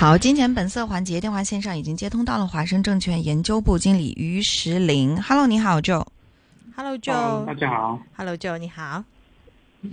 [0.00, 5.22] 好，金钱本色环节电话线上已经接通到了华生证券研究部经理于石林。
[5.22, 6.06] Hello，你好，Joe。
[6.74, 8.00] Hello 大 Joe，Hello 家好
[8.34, 9.04] Joe，你好。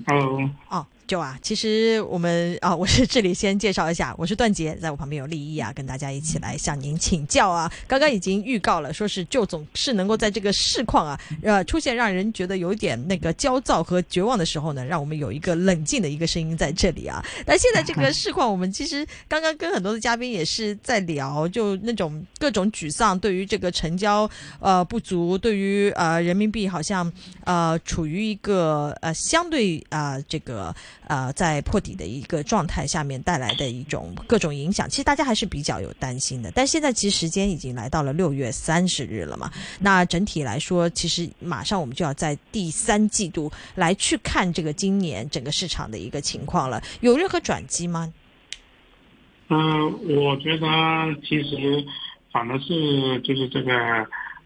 [0.07, 7.71] ，Hello，哦，Joe 啊，其实我们啊，我是这里先介绍一下，我是段杰，在我旁边有立一啊，跟大家一起来向您请教啊。
[7.87, 17.23] 刚刚已经预告了，说是 Joe 总是能够在这个市况啊，呃，出现让人觉得有一点那个焦躁和绝望的时候呢，让我们有一个冷静的一个声音在这里啊。
[17.45, 27.11] 但现在这个市况，我们其实刚刚跟很多的嘉宾也是在聊，就那种各种沮丧，对于这个成交呃不足，对于呃人民币好像
[27.45, 30.75] 呃处于一个呃相对啊、呃、这个
[31.07, 36.51] 呃在破底的一个状态下面带来的一种各种影响，其实大家还是比较有担心的。
[36.51, 48.13] 但现在其实时间已经来到了六月三十日了嘛，那整体来说，其实马上我们就要在第三季度来去看这个今年整个市场的一个情况了，有任何转机吗？
[49.49, 49.57] 嗯、
[50.15, 50.67] 我觉得
[51.23, 51.85] 其实
[52.31, 53.73] 反而是就是这个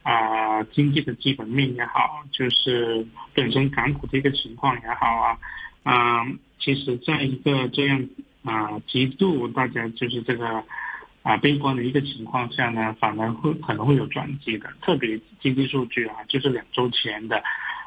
[0.03, 5.37] 啊、经济的基本面也好，就是本身港股的一个情况也好啊，
[5.83, 6.25] 啊、
[6.59, 8.07] 其实在一个这样
[8.43, 10.63] 啊、极度大家就是这个
[11.23, 17.41] 啊、悲观的一个情况下呢，反而会可能会有转机的，特别经济数据啊，就是两周前的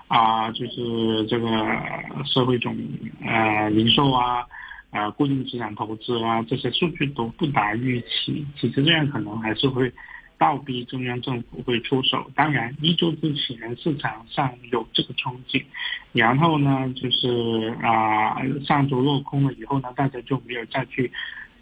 [0.08, 1.48] 啊、就是这个
[2.24, 2.76] 社会总
[3.24, 4.46] 呃零售啊。
[4.96, 9.92] 呃，固定资产投资啊，这些数据都不达预期，其实这样可能还是会
[10.38, 12.30] 倒逼中央政府会出手。
[12.34, 15.64] 当然，一周之前市场上有这个憧憬，
[16.12, 21.10] 然后呢，就是啊、上周落空了以后呢，大家就没有再去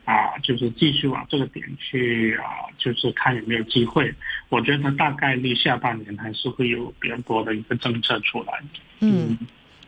[0.04, 4.12] 啊、就是继续往这个点去啊、就是看有没有机会。
[4.48, 8.80] 我觉得大概率下半年还是会有比较多的一个政策出来的。
[9.00, 9.38] 嗯。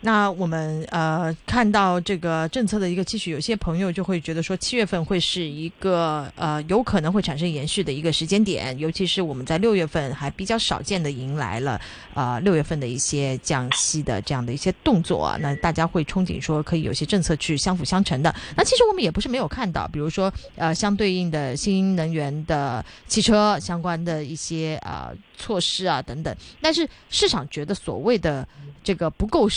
[0.05, 11.81] 那我们呃看到这个政策的一个期许，有些朋友就会觉得说，七月份会是一个呃有可能会产生延续的一个时间点，尤其是我们在六月份还比较少见的迎来了
[12.13, 18.35] 呃六月份的一些降息的这样的一些动作啊，那大家会憧憬说可以有些政策去相辅相成的。
[18.55, 28.47] 那其实我们也不是没有看到，比如说呃相对应的新能源的汽车相关的一些呃措施啊等等，但是市场觉得所谓的
[28.83, 29.49] 这个不够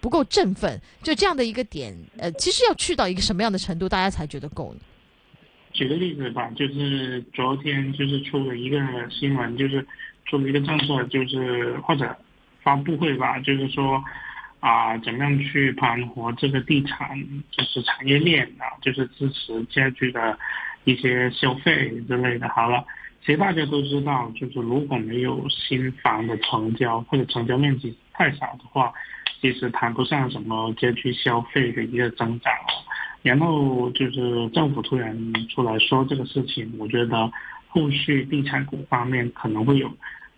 [0.00, 4.80] 不够振奋，就这样的一个点，呃，其实要去到一个什么样的程度，大家才觉得够呢？
[5.72, 8.78] 举个例子吧，就是昨天就是出了一个
[9.10, 9.86] 新闻，就是
[10.24, 12.16] 出了一个政策，就是或者
[12.62, 14.02] 发布会吧，就是说
[14.60, 20.38] 啊，怎么样去盘活这个地产就是产业链啊，就是支持家居的
[20.84, 22.48] 一些消费之类的。
[22.48, 22.82] 好了，
[23.20, 28.90] 其实大家都知道，就是如果没有新房的成交或者成交面积太少的话，
[29.40, 32.84] 其实谈不上什么街区消费的一个增长哦。
[33.22, 35.16] 然后就是政府突然
[35.48, 37.30] 出来说这个事情，我觉得
[37.68, 39.88] 后续地产股方面可能会有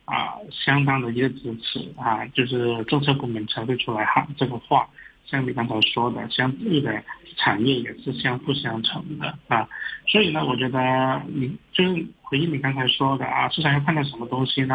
[0.07, 4.89] 啊、相当的一个支持啊，就是政策部门才会出来喊这个话。
[5.27, 7.05] 像你刚才说的，相对的
[7.39, 9.67] 产业也是相辅相成的啊，
[10.09, 14.75] 所以呢，我觉得你就是回应你刚才说的啊，市场要看到什么东西呢？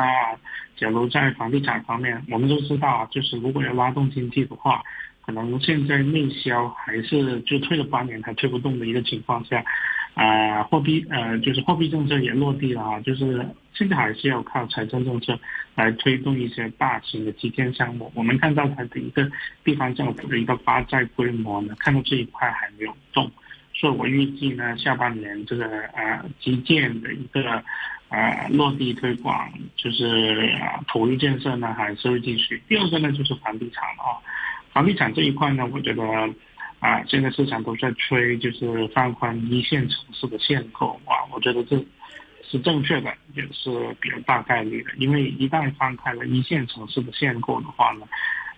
[0.77, 4.81] 假如在房地产方面，我们都知道啊，就是如果要拉动经济的话，
[5.25, 9.63] 可能现在内销还是就推了八年还推不动的一个情况下，
[10.13, 13.43] 啊、货币呃就是货币政策也落地了啊，就是
[13.73, 15.39] 现在还是要靠财政政策
[15.73, 18.11] 来推动一些大型的基建项目。
[18.13, 19.27] 我们看到它的一个
[19.63, 23.31] 地方政府的一个发债规模呢，看到这一块还没有动，
[23.73, 27.63] 所以我预计呢，下半年这个呃基建的一个
[28.09, 30.05] 呃落地推广，就是
[30.61, 32.61] 呃土地建设呢还是会继续。
[32.67, 34.21] 第二个呢就是房地产啊。
[34.71, 36.03] 房地产这一块呢，我觉得
[36.83, 41.77] 啊，现在市场都在吹，就是放宽一线城市的限购啊，我觉得这
[42.43, 48.05] 是正确的，也是比较大概率的，因为一旦放开了一线城市的限购的话呢，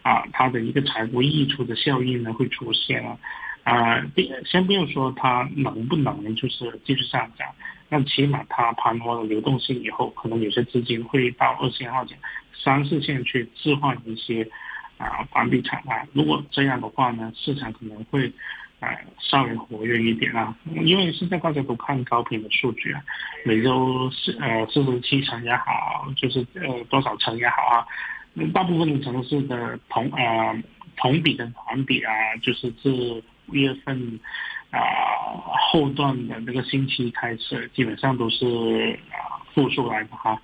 [0.01, 3.19] 啊，它的一个财务溢出的效应呢会出现了，
[3.63, 4.03] 啊，
[4.43, 7.47] 先不用说它能不能就是继续上涨，
[7.89, 12.15] 那起码它盘活了流动性以后，可能有些资金会到二线或者
[12.55, 14.49] 三四线去置换一些。
[14.97, 18.31] 啊，房地产啊，如果这样的话呢，市场可能会
[18.79, 18.89] 呃
[19.19, 23.01] 稍微活跃一点啊，因为现在大家都看高频的数据啊，
[23.43, 27.85] 每周四呃四十七层也好，就是呃多少层也好啊，
[28.53, 30.63] 大部分的城市的同呃
[30.97, 32.91] 同比跟环比啊，就是自
[33.47, 34.19] 五月份
[34.71, 34.79] 啊、
[35.71, 40.41] 后段的那个星期开始，基本上都是啊负数来的哈。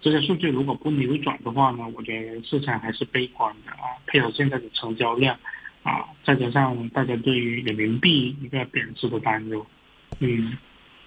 [0.00, 3.96] 这些数据如果不扭转的话呢，我觉得市场还是悲观的啊。
[4.06, 5.38] 配合现在的成交量
[5.82, 9.66] 啊，再加上大家对于人民币一个贬值的担忧，
[10.20, 10.56] 嗯。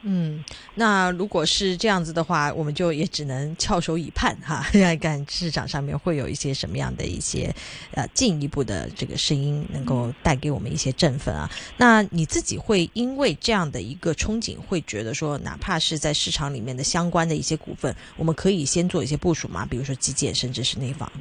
[0.03, 0.43] 嗯，
[0.75, 7.53] 那如果是这样子的话，我们就也只能翘首以盼哈，看看市场上面会有一些什么样的一些
[7.91, 11.49] 呃进一步的这个声音，能够带给我们一些振奋啊。
[11.77, 19.65] 那你自己会因为这样的一个憧憬，会觉得说，哪怕是在市场里面的相关的一些股份，我们可以先做一些部署吗？
[19.69, 21.11] 比如说基建，甚至是内房。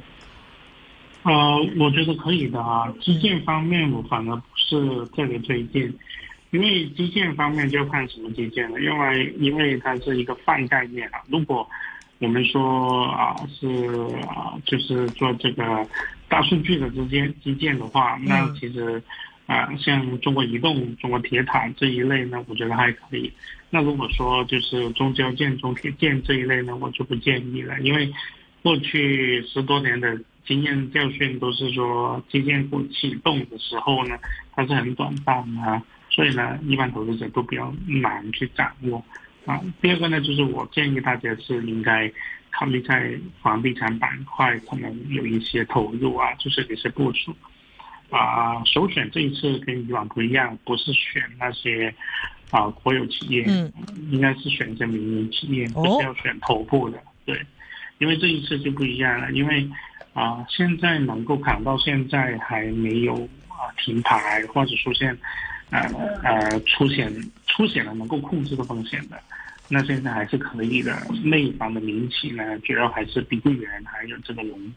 [1.23, 2.93] 呃，我觉得可以的啊。
[3.01, 5.93] 基建方面，我反而不是特别推荐。
[6.51, 11.19] 因为基建方面就看什么基建了，因为因为它是一个泛概念啊。
[11.29, 11.67] 如果
[12.19, 13.67] 我们说啊是
[14.27, 15.85] 啊就是做这个
[16.29, 19.01] 大数据的之间基建的话，那其实
[19.45, 23.31] 啊像中国移动、中国铁塔这一类呢，我觉得还可以。
[23.69, 28.09] 那如果说就是中交建、中铁建这一类呢，我就不建议了，因为
[28.63, 34.17] 过去十多年的经验教训都是说基建股启动的时候呢，
[34.55, 35.81] 它是很短暂的。
[36.17, 39.05] 所以呢，一般投资者都比较难去掌握
[39.45, 39.61] 啊。
[39.79, 42.11] 第二个呢，就是我建议大家是应该
[42.49, 47.35] 考虑在房地产板块可能有一些投入啊，就是一些部署
[48.09, 48.63] 啊。
[48.65, 51.93] 首选这一次跟以往不一样，不是选那些
[52.49, 53.71] 啊国有企业，嗯，
[54.09, 56.97] 应该是选一些民营企业，不是要选头部的。
[57.25, 57.39] 对，
[57.99, 59.69] 因为这一次就不一样了，因为
[60.13, 63.13] 啊，现在能够扛到现在还没有
[63.49, 65.15] 啊停牌或者出现。
[65.69, 65.81] 呃
[66.23, 67.13] 呃，出险
[67.45, 69.19] 出险了能够控制的风险的，
[69.67, 70.95] 那现在还是可以的。
[71.23, 74.73] 内房的民企呢，主要还是碧桂园还有这个龙湖，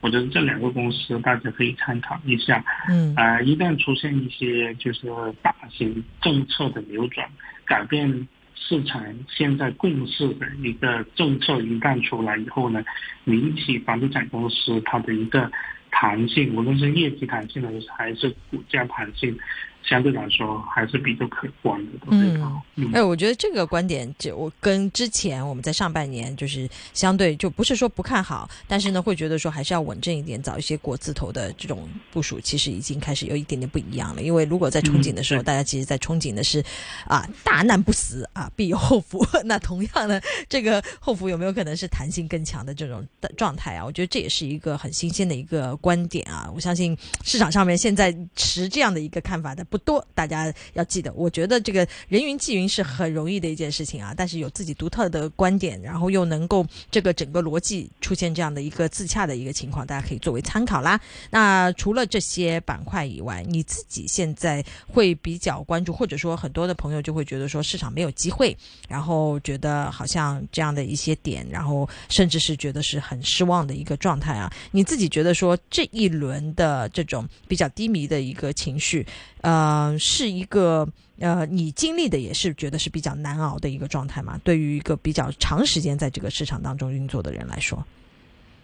[0.00, 2.64] 我觉得这两个公司大家可以参考一下。
[2.88, 5.06] 嗯，啊，一旦出现一些就是
[5.42, 7.28] 大型政策的扭转，
[7.64, 8.26] 改变
[8.56, 12.84] 市场现在共识的一个政策一旦出来以后呢，
[13.22, 15.48] 民企房地产公司它的一个
[15.92, 17.62] 弹性，无论是业绩弹性
[17.96, 19.38] 还是股价弹性。
[19.88, 34.22] 相对来说还是比较可观的，嗯，哎，我觉得这个观点就我跟之前我们在上半年就是相对就不是说不看好，但是呢会觉得说还是要稳阵一点，找一些国字头的这种部署，其实已经开始有一点点不一样了。
[34.22, 36.60] 因为如果在憧憬的时候，大家其实在憧憬的是
[37.06, 43.84] 啊大难不死啊必有后福， 那同样的，这个后福有没有可能是弹性更强的这种的状态啊？
[43.84, 46.50] 我觉得这也是一个很新鲜的一个观点啊！
[46.52, 49.75] 我相信市场上面现在持这样的一个看法的不。
[49.76, 51.12] 不多，大家要记得。
[51.12, 61.00] 我觉得这个人云亦云是很容易的一件事情啊，但是有自己独特的观点，然后又能够这个整个逻辑出现这样的一个自洽的一个情况，大家可以作为参考啦。
[61.30, 68.56] 那除了这些板块以外，你自己现在会比较关注，或者说很多的朋友就会觉得说市场没有机会，
[68.88, 74.52] 然后觉得好像这样的一些点，然后甚至是觉得是很失望的一个状态啊。
[74.70, 79.06] 你自己觉得说这一轮的这种比较低迷的一个情绪，
[79.46, 79.76] 呃。
[79.76, 80.86] 嗯，是一个
[81.20, 84.38] 呃，你经历的也是觉得是比较难熬的一个状态嘛？
[84.42, 87.86] 对于一个比较长时间在这个市场当中运作的人来说，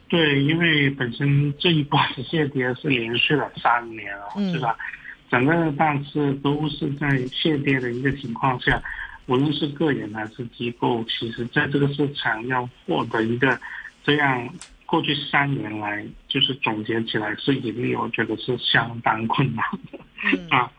[0.09, 4.77] 对，因为本身这一波的下跌是连续了三年了，是吧？
[5.31, 8.83] 整个大市都是在下跌的一个情况下，
[9.27, 13.59] 无论是个人还是机构，其实在这个市场要获得一个
[14.05, 14.49] 这样
[14.93, 20.71] 过去三年来就是总结起来是盈利，我觉得是相当困难的啊。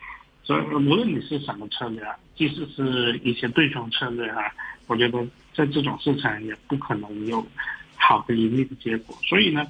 [0.43, 4.53] 所以，无论你是什么策略啊，即使是一些对冲策略啊，
[4.85, 7.43] 我觉得在这种市场也不可能有
[7.95, 9.17] 好的盈利的结果。
[9.23, 9.65] 所以呢，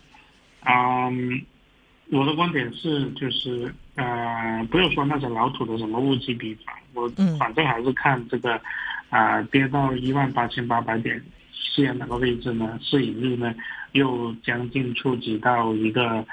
[0.66, 1.42] 嗯，
[2.12, 7.08] 我的观点是，就是呃，不要说那些老土的什么物极必反，我
[7.40, 8.60] 反正还是看这个
[9.10, 11.24] 啊，跌到一万八千八百点
[11.54, 13.56] 线那个位置呢，是盈利呢
[13.94, 16.24] 又将近触及到一个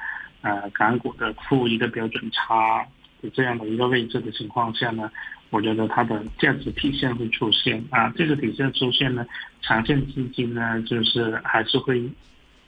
[0.42, 2.84] 呃港股的负一个标准差
[3.22, 3.30] 的。
[3.34, 5.10] 这样的一个位置的情况下呢，
[5.50, 9.26] 我觉得它的价值体现会出现啊，这个体现出现呢，
[9.60, 12.02] 长线资金呢就是还是会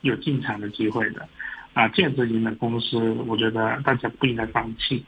[0.01, 1.27] 有进场的机会的
[1.73, 5.03] 啊，价值型的公司，我觉得大家不应该放弃。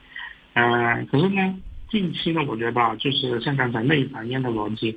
[0.54, 1.54] 嗯，可是呢，
[1.88, 4.96] 近期呢，我觉得就是像刚才内行业的逻辑，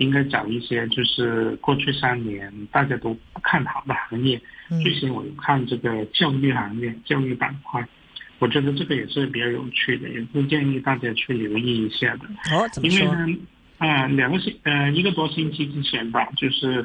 [0.00, 4.40] 应该找一些就是过去三年大家都不看好的行业，
[4.82, 7.86] 最近我看这个教育行业、教育板块。
[8.38, 12.24] 我觉得这个也是比较有趣的，也是建议大家去留意一下的。
[12.56, 12.88] 哦，怎么？
[12.88, 13.38] 因为呢，
[13.76, 16.82] 啊，两个星，呃，一个多星期之前吧，就是，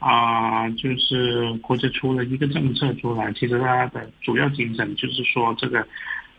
[0.00, 5.86] 啊，就是国家出了一个政策出来，其实它的主要精神就是说这个，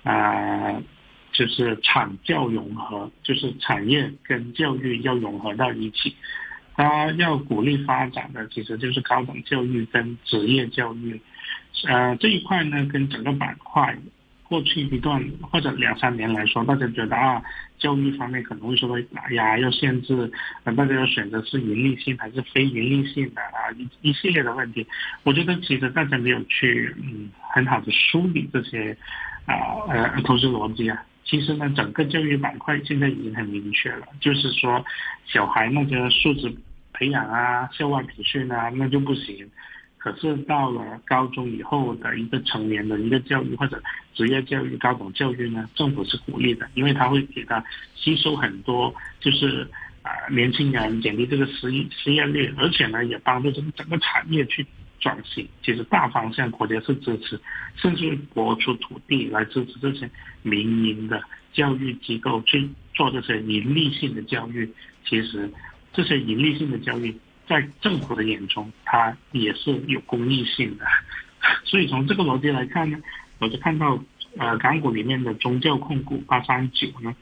[0.04, 0.76] 啊，
[1.32, 6.16] 就是产教融合，就是产业跟教育要融合到一起。
[6.74, 11.20] 他要鼓励发展的其实就是高等教育跟职业教育，
[11.88, 13.98] 呃，这一块呢跟整个板块。
[14.44, 17.42] 过去一段或者两三年来说，大家觉得啊，
[17.78, 20.30] 教育方面可能会受到打压，要限制，
[20.66, 24.86] 呃，大家要选择是盈利性还是非盈利性的啊，一一系列的问题。
[25.24, 28.98] 我觉得其实大家没有去嗯很好的梳理这些
[29.46, 29.56] 啊
[29.90, 31.04] 呃投资逻辑啊。
[31.24, 34.84] 其实呢，整个教育板块现在已经很明确了，就是说
[35.26, 36.54] 小孩那个素质
[36.92, 39.50] 培养啊、校外培训啊，那就不行。
[39.98, 43.82] 可是到了高中以后的一个成年的一个教育或者
[44.16, 47.64] 职业教育、高等教育呢，政府是鼓励的，因为他会给他
[47.96, 49.66] 吸收很多，就是
[50.02, 54.66] 啊年轻人减低这个失业失业率，而且呢也帮助这个整个产业去
[55.02, 55.46] 转型。
[55.62, 57.38] 其实大方向国家是支持，
[57.76, 60.10] 甚至拨出土地来支持这些
[60.42, 64.72] 民营的教育机构去做这些盈利性的教育。
[65.06, 65.52] 其实
[65.92, 67.14] 这些盈利性的教育。
[67.48, 70.86] 在政府的眼中，它也是有公益性的，
[71.66, 72.98] 所以从这个逻辑来看呢，
[73.40, 74.02] 我就看到
[74.38, 77.14] 呃港股里面的中教控股八三九呢，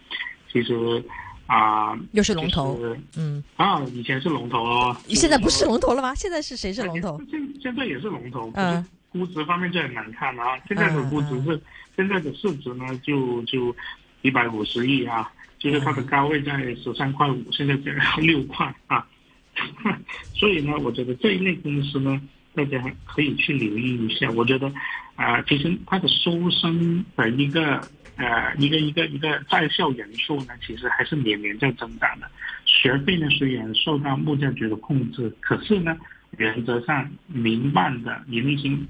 [0.52, 1.04] 其实
[1.50, 2.80] 啊又是龙头，
[3.18, 6.14] 嗯啊以前是龙头哦，现在不是龙头了吗？
[6.14, 7.20] 现在是谁是龙头？
[7.30, 11.60] 现现在也是龙头，嗯，估值方面就很难看啊，现在的估值是
[11.96, 13.76] 现在的市值呢就就
[14.22, 19.04] 一百五十亿啊，就是它的高位在十三块五，现在只要六块啊。
[20.36, 22.22] 所以呢，我觉得这一类公司呢，
[22.54, 24.30] 大家可以去留意一下。
[24.32, 24.72] 我觉得，
[25.16, 27.82] 啊，其实它的收生的一个
[28.20, 32.30] 呃一个一个一个在校人数呢，其实还是年年在增长的。
[32.66, 35.98] 学费呢虽然受到物价局的控制，可是呢，
[36.38, 38.88] 原则上民办的盈利性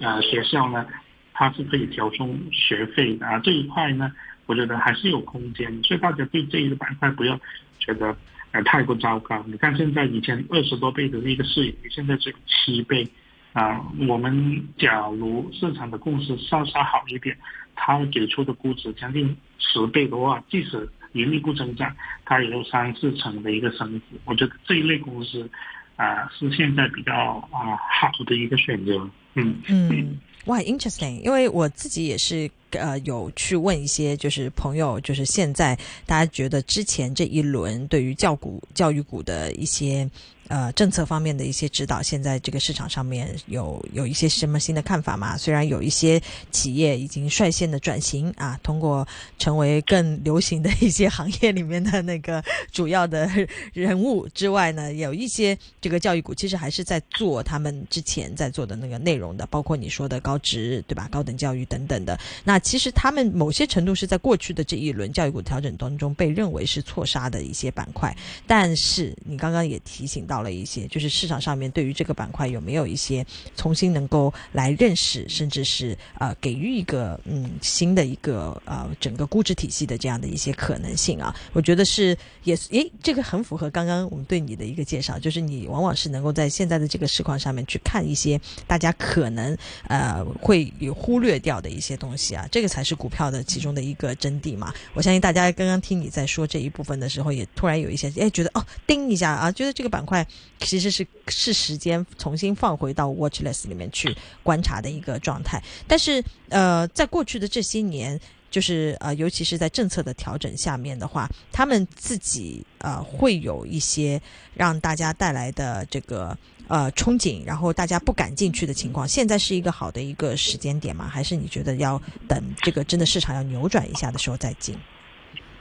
[0.00, 0.86] 啊学校呢，
[1.32, 3.38] 它是可以调升学费的啊。
[3.38, 4.12] 这一块呢，
[4.46, 5.82] 我觉得还是有空间。
[5.82, 7.40] 所以大家对这一个板块不要
[7.78, 8.14] 觉得。
[8.50, 9.44] 呃，太过糟糕。
[9.46, 13.06] 你看现在以前二十多倍的一个市盈率，现在只有七倍。
[13.52, 17.36] 啊，我们假如市场的共识稍稍好一点，
[17.80, 21.94] 它给出的估值将近十倍的话，即使盈利不增长，
[22.24, 24.16] 它也有三四成的一个升值。
[24.24, 25.48] 我觉得这一类公司，
[25.96, 27.12] 啊，是现在比较
[27.52, 29.08] 啊好的一个选择。
[29.34, 32.50] 嗯嗯，哇，interesting，因为我自己也是。
[32.72, 40.06] 呃，有去问一些就是朋友，就是现在大家觉得之前这一轮对于教股、教育股的一些。
[40.48, 45.36] 呃，政策方面的一些指导，现在这个市场上面有有一些什么新的看法吗？
[45.36, 46.18] 虽然有一些
[46.50, 49.06] 企业已经率先的转型啊，通过
[49.38, 53.30] 成为更流行的一些行业里面的那个主要的
[53.74, 61.06] 人物之外呢， 有一些这个教育股其实还是在做他们之前在做的那个内容的，包括你说的高职对吧？
[61.12, 62.18] 高等教育等等的。
[62.42, 70.37] 那其实他们某些程度是在过去的这一轮教育股调整当中被认为是错杀的一些板块，但是你刚刚也提醒到。
[70.42, 73.24] 了一些，就是市场上面对于这个板块有没有一些
[73.56, 81.34] 重新能够来认识，甚至是呃给予一个嗯新的一个呃整个估值体系的这样的一些可能性啊？
[81.52, 94.72] 我觉得是也诶，这个很符合刚刚我们对你的一个介绍，就是你往往是能够在现在的这个市况上面去看一些大家可能呃会有忽略掉的一些东西啊，这个才是股票的其中的一个真谛嘛。
[94.94, 100.26] 我相信大家刚刚听你在说这一部分的时候，也突然有一些哎觉得哦叮一下啊，觉得这个板块。
[100.60, 108.18] 其实是是时间重新放回到 watch list 里面去观察的一个状态，但是呃，在过去的这些年，
[108.50, 114.20] 就是呃，尤其是在政策的调整下面的话，他们自己呃会有一些
[114.54, 119.06] 让大家带来的这个呃憧憬，然后大家不敢进去的情况。
[119.06, 121.08] 现在是一个好的一个时间点吗？
[121.08, 124.76] 还是你觉得要等这个真的市场要扭转一下的时候再进？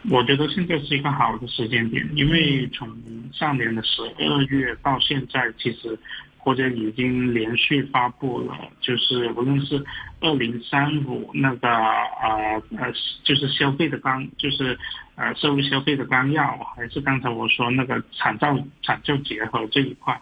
[0.09, 2.87] 我觉得现在是一个好的时间点，因为从
[3.33, 5.99] 上年的十二月到现在，其实
[6.37, 9.83] 国家已经连续发布了，就是无论是
[10.21, 14.77] 二零三五那个呃呃，就是消费的纲，就是
[15.15, 20.19] 呃社会消费的纲要，还是刚才我说那个产教产教结合这一块，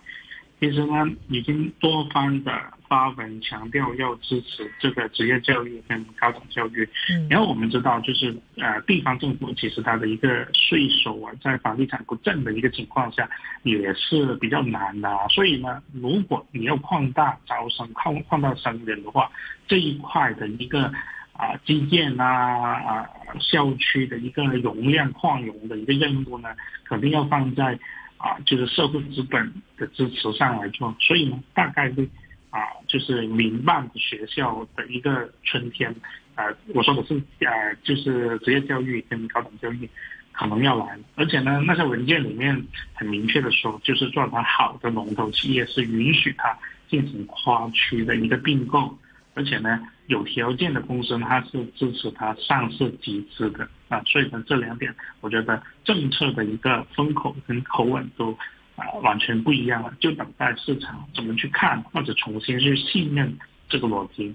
[0.59, 2.51] 其实呢已经多方的。
[2.87, 6.87] 发文强调要支持这个职业教育跟高等教育，
[7.29, 13.29] 然后我们知道就是呃地方政府其实它的一个税收啊，在房地产不振的一个情况下
[13.63, 19.31] 也是比较难的，所以呢，如果你要扩大招生、扩扩大生源的话，
[19.67, 20.85] 这一块的一个
[21.33, 26.49] 啊基建啊啊校区的一个容量扩容的一个任务呢，
[26.83, 27.79] 肯定要放在
[28.17, 32.09] 啊就是社会资本的支持上来做，所以呢，大概率。
[32.55, 35.93] 啊，就是民办学校的一个春天，
[36.35, 39.89] 呃，我说的是呃，就是职业教育跟高等教育
[40.31, 46.57] 可能要来，而且呢，那些文件里面很明确的说，就是做它好的龙头企业是允许它
[46.87, 48.97] 进行跨区的一个并购，
[49.33, 58.37] 而且呢，有条件的公司它是支持它上市集资的啊，所以呢，这两点我觉得政策的一个风口跟口吻都
[58.75, 63.37] 啊完全不一样了，就等待市场怎么去看或者重新去信任
[63.69, 64.33] 这个逻辑。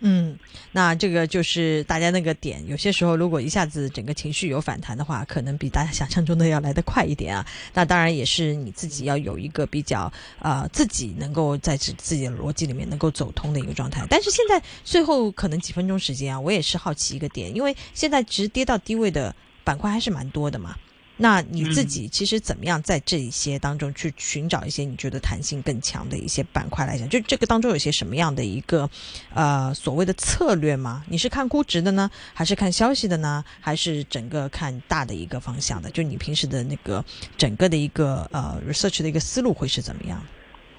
[0.00, 0.38] 嗯，
[0.72, 7.46] 那这个就是大家那个点，有些时候如果一下子整个情绪有反弹的话，可能比大家想象中的要来得快一点啊。
[7.72, 14.06] 那当然也是你自己要有一个比较呃自己能够在自自己的逻辑里面能够走通的一个状态。
[14.10, 20.76] 但是现在最后可能几分钟时间啊，我也是好奇一个点，因为现在其实跌到低位的板块还是蛮多的嘛。
[21.18, 27.08] 那你自己其实怎么样在这一些当中去寻找一些你觉得弹性更强的一些板块来讲？
[27.08, 28.88] 就这个当中有些什么样的一个
[29.32, 31.02] 呃所谓的策略吗？
[31.08, 35.90] 你是看估值的呢，还是看消息的呢，还是整个看大的一个方向的？
[35.90, 37.04] 就你平时的那个
[37.36, 40.22] 整个的一个呃 research 的一个思路会是怎么样？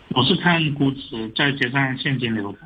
[0.10, 2.60] 我是看估值再加上现金流的。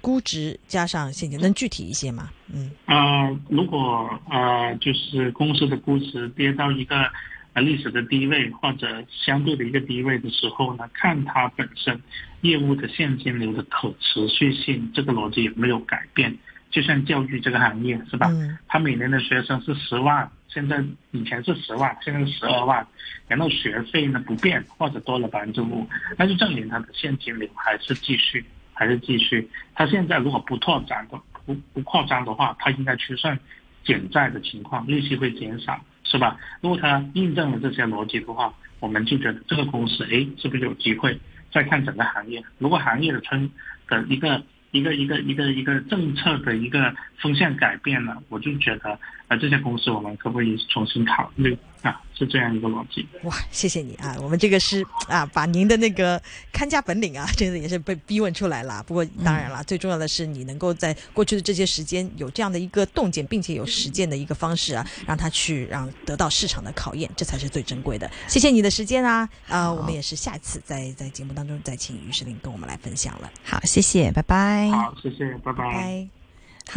[0.00, 2.30] 估值加上现金，能具体一些吗？
[2.52, 7.10] 嗯，呃，如果呃就是公司的估值跌到一个
[7.52, 12.00] 呃历史的低位或者相对的一个低位的时候呢，看它本身
[12.40, 16.36] 业务的现金流的可持续性，这个逻辑有没有改变？
[16.70, 18.28] 就像教育这个行业是吧？
[18.30, 20.80] 嗯，他每年的学生是十万，现在
[21.10, 22.86] 以前是十万，现在是十二万，
[23.26, 25.84] 然后学费呢不变或者多了百分之五，
[26.16, 28.44] 那就证明它的现金流还是继续。
[28.80, 33.38] 还是继续，它现在如果不拓展的不不扩张的话，它应该出现
[33.84, 36.38] 减债的情况，利息会减少，是吧？
[36.62, 41.20] 如果它印证了这些逻辑的话，我们就觉得这个公司，哎，是不是有机会？
[41.52, 43.50] 再看整个行业，如果行业的春
[43.86, 51.54] 的一个一个一个一个一个政策的一个风向改变了，我就觉得，呃，这些公司我们可不可以重新考虑？
[51.82, 53.06] 啊，是这样一个逻辑。
[53.22, 54.16] 哇，谢谢你啊！
[54.20, 56.20] 我们这个是啊，把您的那个
[56.52, 58.82] 看家本领啊，真的也是被逼问出来了。
[58.86, 68.10] 不过当然了，最重要的是你能够在过去的这些时间有这样的一个洞见，并且有实践的一个方式啊，让他去让得到市场的考验，这才是最珍贵的。
[68.28, 69.28] 谢谢你的时间啊！
[69.48, 73.30] 啊，我们也是下次在在节目当中再请于世林跟我们来分享了。
[73.42, 74.68] 好，谢谢，拜拜。
[74.70, 75.64] 好，谢谢，拜拜。
[75.64, 76.19] 拜。